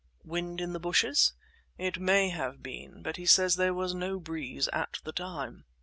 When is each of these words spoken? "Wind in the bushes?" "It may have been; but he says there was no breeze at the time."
"Wind 0.23 0.59
in 0.59 0.73
the 0.73 0.79
bushes?" 0.79 1.33
"It 1.77 1.99
may 1.99 2.29
have 2.29 2.63
been; 2.63 3.03
but 3.03 3.17
he 3.17 3.27
says 3.27 3.55
there 3.55 3.71
was 3.75 3.93
no 3.93 4.19
breeze 4.19 4.67
at 4.69 4.97
the 5.03 5.11
time." 5.13 5.65